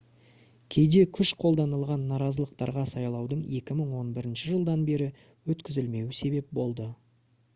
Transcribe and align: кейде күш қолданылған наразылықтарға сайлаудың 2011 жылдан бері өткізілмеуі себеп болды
кейде 0.75 1.01
күш 1.17 1.31
қолданылған 1.43 2.05
наразылықтарға 2.11 2.85
сайлаудың 2.93 3.43
2011 3.59 4.31
жылдан 4.43 4.85
бері 4.89 5.11
өткізілмеуі 5.55 6.19
себеп 6.23 6.53
болды 6.61 6.91